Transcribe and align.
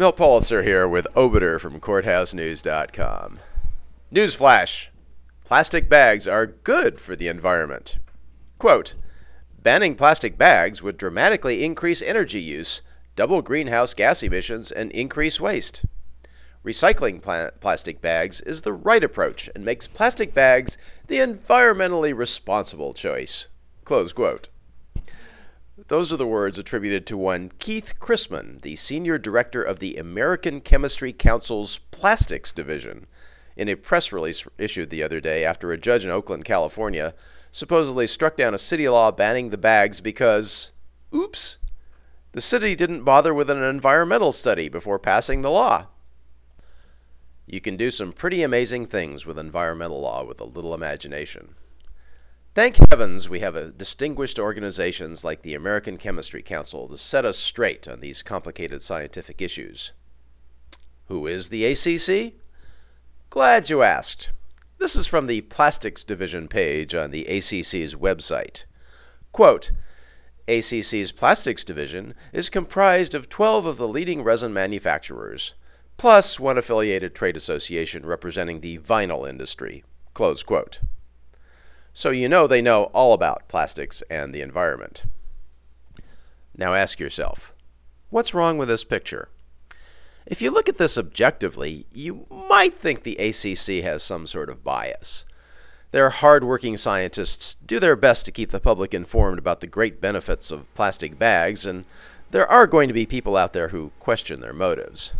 Milt 0.00 0.16
Policzer 0.16 0.64
here 0.64 0.88
with 0.88 1.06
Obiter 1.14 1.60
from 1.60 1.78
CourthouseNews.com. 1.78 3.38
Newsflash 4.10 4.88
Plastic 5.44 5.90
bags 5.90 6.26
are 6.26 6.46
good 6.46 6.98
for 6.98 7.14
the 7.14 7.28
environment. 7.28 7.98
Quote 8.56 8.94
Banning 9.62 9.94
plastic 9.94 10.38
bags 10.38 10.82
would 10.82 10.96
dramatically 10.96 11.62
increase 11.62 12.00
energy 12.00 12.40
use, 12.40 12.80
double 13.14 13.42
greenhouse 13.42 13.92
gas 13.92 14.22
emissions, 14.22 14.72
and 14.72 14.90
increase 14.92 15.38
waste. 15.38 15.84
Recycling 16.64 17.20
pla- 17.20 17.50
plastic 17.60 18.00
bags 18.00 18.40
is 18.40 18.62
the 18.62 18.72
right 18.72 19.04
approach 19.04 19.50
and 19.54 19.66
makes 19.66 19.86
plastic 19.86 20.32
bags 20.32 20.78
the 21.08 21.18
environmentally 21.18 22.16
responsible 22.16 22.94
choice. 22.94 23.48
Close 23.84 24.14
quote. 24.14 24.48
Those 25.88 26.12
are 26.12 26.16
the 26.16 26.26
words 26.26 26.58
attributed 26.58 27.06
to 27.06 27.16
one 27.16 27.52
Keith 27.58 27.94
Christman, 28.00 28.60
the 28.60 28.76
senior 28.76 29.18
director 29.18 29.62
of 29.62 29.78
the 29.78 29.96
American 29.96 30.60
Chemistry 30.60 31.12
Council's 31.12 31.78
Plastics 31.90 32.52
Division, 32.52 33.06
in 33.56 33.68
a 33.68 33.76
press 33.76 34.12
release 34.12 34.46
issued 34.58 34.90
the 34.90 35.02
other 35.02 35.20
day 35.20 35.44
after 35.44 35.72
a 35.72 35.78
judge 35.78 36.04
in 36.04 36.10
Oakland, 36.10 36.44
California, 36.44 37.14
supposedly 37.50 38.06
struck 38.06 38.36
down 38.36 38.54
a 38.54 38.58
city 38.58 38.88
law 38.88 39.10
banning 39.10 39.50
the 39.50 39.58
bags 39.58 40.00
because, 40.00 40.72
oops, 41.14 41.58
the 42.32 42.40
city 42.40 42.74
didn't 42.76 43.04
bother 43.04 43.34
with 43.34 43.50
an 43.50 43.62
environmental 43.62 44.32
study 44.32 44.68
before 44.68 44.98
passing 44.98 45.42
the 45.42 45.50
law. 45.50 45.86
You 47.46 47.60
can 47.60 47.76
do 47.76 47.90
some 47.90 48.12
pretty 48.12 48.42
amazing 48.42 48.86
things 48.86 49.26
with 49.26 49.38
environmental 49.38 50.00
law 50.00 50.24
with 50.24 50.40
a 50.40 50.44
little 50.44 50.74
imagination. 50.74 51.54
Thank 52.52 52.78
heavens 52.90 53.28
we 53.28 53.40
have 53.40 53.78
distinguished 53.78 54.36
organizations 54.36 55.22
like 55.22 55.42
the 55.42 55.54
American 55.54 55.96
Chemistry 55.96 56.42
Council 56.42 56.88
to 56.88 56.98
set 56.98 57.24
us 57.24 57.38
straight 57.38 57.86
on 57.86 58.00
these 58.00 58.24
complicated 58.24 58.82
scientific 58.82 59.40
issues. 59.40 59.92
Who 61.06 61.28
is 61.28 61.50
the 61.50 61.64
ACC? 61.64 62.34
Glad 63.30 63.70
you 63.70 63.82
asked. 63.82 64.32
This 64.78 64.96
is 64.96 65.06
from 65.06 65.28
the 65.28 65.42
Plastics 65.42 66.02
Division 66.02 66.48
page 66.48 66.92
on 66.92 67.12
the 67.12 67.24
ACC's 67.26 67.94
website. 67.94 68.64
Quote, 69.30 69.70
ACC's 70.48 71.12
Plastics 71.12 71.64
Division 71.64 72.14
is 72.32 72.50
comprised 72.50 73.14
of 73.14 73.28
12 73.28 73.64
of 73.64 73.76
the 73.76 73.86
leading 73.86 74.24
resin 74.24 74.52
manufacturers, 74.52 75.54
plus 75.96 76.40
one 76.40 76.58
affiliated 76.58 77.14
trade 77.14 77.36
association 77.36 78.04
representing 78.04 78.60
the 78.60 78.78
vinyl 78.78 79.28
industry. 79.28 79.84
Close 80.14 80.42
quote. 80.42 80.80
So 81.92 82.10
you 82.10 82.28
know 82.28 82.46
they 82.46 82.62
know 82.62 82.84
all 82.94 83.12
about 83.12 83.48
plastics 83.48 84.02
and 84.10 84.32
the 84.32 84.40
environment. 84.40 85.04
Now 86.56 86.74
ask 86.74 87.00
yourself, 87.00 87.54
what's 88.10 88.34
wrong 88.34 88.58
with 88.58 88.68
this 88.68 88.84
picture? 88.84 89.28
If 90.26 90.40
you 90.40 90.50
look 90.50 90.68
at 90.68 90.78
this 90.78 90.98
objectively, 90.98 91.86
you 91.92 92.26
might 92.30 92.74
think 92.74 93.02
the 93.02 93.16
ACC 93.16 93.82
has 93.82 94.02
some 94.02 94.26
sort 94.26 94.48
of 94.48 94.62
bias. 94.62 95.24
Their 95.90 96.10
hard-working 96.10 96.76
scientists 96.76 97.56
do 97.66 97.80
their 97.80 97.96
best 97.96 98.24
to 98.26 98.32
keep 98.32 98.50
the 98.50 98.60
public 98.60 98.94
informed 98.94 99.38
about 99.38 99.60
the 99.60 99.66
great 99.66 100.00
benefits 100.00 100.52
of 100.52 100.72
plastic 100.74 101.18
bags, 101.18 101.66
and 101.66 101.84
there 102.30 102.46
are 102.46 102.68
going 102.68 102.86
to 102.86 102.94
be 102.94 103.06
people 103.06 103.36
out 103.36 103.52
there 103.52 103.68
who 103.68 103.90
question 103.98 104.40
their 104.40 104.52
motives. 104.52 105.12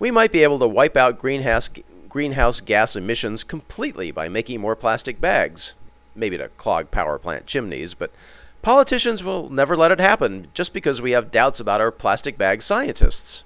We 0.00 0.10
might 0.10 0.32
be 0.32 0.42
able 0.42 0.58
to 0.58 0.66
wipe 0.66 0.96
out 0.96 1.20
greenhouse, 1.20 1.70
greenhouse 2.12 2.60
gas 2.60 2.94
emissions 2.94 3.42
completely 3.42 4.10
by 4.10 4.28
making 4.28 4.60
more 4.60 4.76
plastic 4.76 5.18
bags. 5.18 5.74
Maybe 6.14 6.36
to 6.36 6.48
clog 6.58 6.90
power 6.90 7.18
plant 7.18 7.46
chimneys, 7.46 7.94
but 7.94 8.12
politicians 8.60 9.24
will 9.24 9.48
never 9.48 9.74
let 9.74 9.90
it 9.90 9.98
happen 9.98 10.48
just 10.52 10.74
because 10.74 11.00
we 11.00 11.12
have 11.12 11.30
doubts 11.30 11.58
about 11.58 11.80
our 11.80 11.90
plastic 11.90 12.36
bag 12.36 12.60
scientists. 12.60 13.44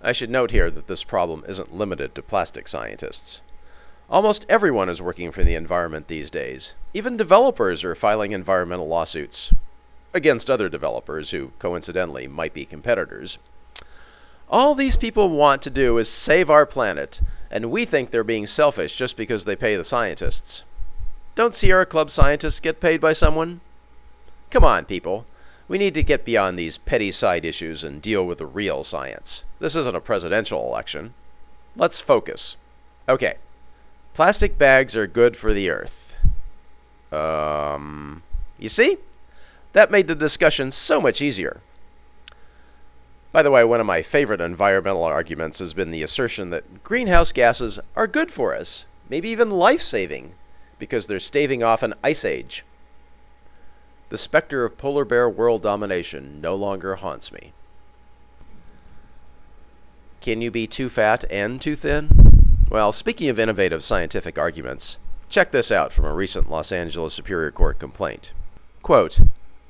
I 0.00 0.12
should 0.12 0.30
note 0.30 0.50
here 0.50 0.70
that 0.70 0.86
this 0.86 1.04
problem 1.04 1.44
isn't 1.46 1.76
limited 1.76 2.14
to 2.14 2.22
plastic 2.22 2.68
scientists. 2.68 3.42
Almost 4.08 4.46
everyone 4.48 4.88
is 4.88 5.02
working 5.02 5.30
for 5.30 5.44
the 5.44 5.54
environment 5.54 6.08
these 6.08 6.30
days. 6.30 6.72
Even 6.94 7.18
developers 7.18 7.84
are 7.84 7.94
filing 7.94 8.32
environmental 8.32 8.88
lawsuits 8.88 9.52
against 10.14 10.50
other 10.50 10.70
developers 10.70 11.32
who, 11.32 11.52
coincidentally, 11.58 12.26
might 12.26 12.54
be 12.54 12.64
competitors. 12.64 13.36
All 14.52 14.74
these 14.74 14.96
people 14.98 15.30
want 15.30 15.62
to 15.62 15.70
do 15.70 15.96
is 15.96 16.10
save 16.10 16.50
our 16.50 16.66
planet, 16.66 17.22
and 17.50 17.70
we 17.70 17.86
think 17.86 18.10
they're 18.10 18.22
being 18.22 18.44
selfish 18.44 18.94
just 18.94 19.16
because 19.16 19.46
they 19.46 19.56
pay 19.56 19.76
the 19.76 19.82
scientists. 19.82 20.64
Don't 21.34 21.54
Sierra 21.54 21.86
Club 21.86 22.10
scientists 22.10 22.60
get 22.60 22.78
paid 22.78 23.00
by 23.00 23.14
someone? 23.14 23.62
Come 24.50 24.62
on, 24.62 24.84
people. 24.84 25.24
We 25.68 25.78
need 25.78 25.94
to 25.94 26.02
get 26.02 26.26
beyond 26.26 26.58
these 26.58 26.76
petty 26.76 27.10
side 27.12 27.46
issues 27.46 27.82
and 27.82 28.02
deal 28.02 28.26
with 28.26 28.36
the 28.36 28.46
real 28.46 28.84
science. 28.84 29.44
This 29.58 29.74
isn't 29.74 29.96
a 29.96 30.00
presidential 30.00 30.66
election. 30.66 31.14
Let's 31.74 32.02
focus. 32.02 32.56
Okay. 33.08 33.36
Plastic 34.12 34.58
bags 34.58 34.94
are 34.94 35.06
good 35.06 35.34
for 35.34 35.54
the 35.54 35.70
earth. 35.70 36.14
Um, 37.10 38.22
you 38.58 38.68
see? 38.68 38.98
That 39.72 39.90
made 39.90 40.08
the 40.08 40.14
discussion 40.14 40.70
so 40.70 41.00
much 41.00 41.22
easier. 41.22 41.62
By 43.32 43.42
the 43.42 43.50
way, 43.50 43.64
one 43.64 43.80
of 43.80 43.86
my 43.86 44.02
favorite 44.02 44.42
environmental 44.42 45.04
arguments 45.04 45.58
has 45.60 45.72
been 45.72 45.90
the 45.90 46.02
assertion 46.02 46.50
that 46.50 46.84
greenhouse 46.84 47.32
gases 47.32 47.80
are 47.96 48.06
good 48.06 48.30
for 48.30 48.54
us, 48.54 48.84
maybe 49.08 49.30
even 49.30 49.50
life 49.50 49.80
saving, 49.80 50.34
because 50.78 51.06
they're 51.06 51.18
staving 51.18 51.62
off 51.62 51.82
an 51.82 51.94
ice 52.04 52.26
age. 52.26 52.62
The 54.10 54.18
specter 54.18 54.64
of 54.64 54.76
polar 54.76 55.06
bear 55.06 55.30
world 55.30 55.62
domination 55.62 56.42
no 56.42 56.54
longer 56.54 56.96
haunts 56.96 57.32
me. 57.32 57.54
Can 60.20 60.42
you 60.42 60.50
be 60.50 60.66
too 60.66 60.90
fat 60.90 61.24
and 61.30 61.58
too 61.58 61.74
thin? 61.74 62.58
Well, 62.68 62.92
speaking 62.92 63.30
of 63.30 63.38
innovative 63.38 63.82
scientific 63.82 64.38
arguments, 64.38 64.98
check 65.30 65.52
this 65.52 65.72
out 65.72 65.94
from 65.94 66.04
a 66.04 66.12
recent 66.12 66.50
Los 66.50 66.70
Angeles 66.70 67.14
Superior 67.14 67.50
Court 67.50 67.78
complaint. 67.78 68.34
Quote, 68.82 69.20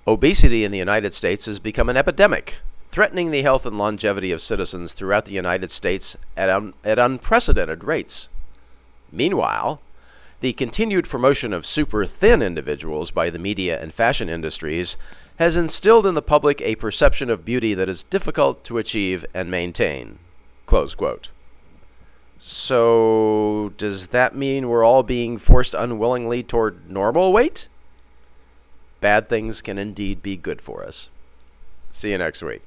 Obesity 0.04 0.64
in 0.64 0.72
the 0.72 0.78
United 0.78 1.14
States 1.14 1.46
has 1.46 1.60
become 1.60 1.88
an 1.88 1.96
epidemic, 1.96 2.58
threatening 2.92 3.30
the 3.30 3.42
health 3.42 3.64
and 3.64 3.78
longevity 3.78 4.30
of 4.30 4.42
citizens 4.42 4.92
throughout 4.92 5.24
the 5.24 5.32
United 5.32 5.70
States 5.70 6.16
at, 6.36 6.50
un 6.50 6.74
at 6.84 6.98
unprecedented 6.98 7.82
rates. 7.82 8.28
Meanwhile, 9.10 9.80
the 10.40 10.52
continued 10.52 11.08
promotion 11.08 11.52
of 11.52 11.64
super 11.64 12.04
thin 12.04 12.42
individuals 12.42 13.10
by 13.10 13.30
the 13.30 13.38
media 13.38 13.80
and 13.80 13.94
fashion 13.94 14.28
industries 14.28 14.96
has 15.36 15.56
instilled 15.56 16.06
in 16.06 16.14
the 16.14 16.22
public 16.22 16.60
a 16.60 16.76
perception 16.76 17.30
of 17.30 17.44
beauty 17.44 17.74
that 17.74 17.88
is 17.88 18.02
difficult 18.04 18.62
to 18.64 18.78
achieve 18.78 19.24
and 19.32 19.50
maintain. 19.50 20.18
So, 22.38 23.72
does 23.78 24.08
that 24.08 24.34
mean 24.34 24.68
we're 24.68 24.84
all 24.84 25.04
being 25.04 25.38
forced 25.38 25.74
unwillingly 25.74 26.42
toward 26.42 26.90
normal 26.90 27.32
weight? 27.32 27.68
Bad 29.00 29.28
things 29.28 29.62
can 29.62 29.78
indeed 29.78 30.22
be 30.22 30.36
good 30.36 30.60
for 30.60 30.84
us. 30.84 31.08
See 31.90 32.10
you 32.10 32.18
next 32.18 32.42
week. 32.42 32.62